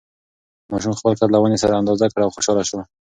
[0.71, 2.79] ماشوم خپل قد له ونې سره اندازه کړ او خوشحاله شو.